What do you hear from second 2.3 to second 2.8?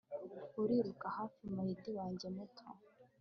muto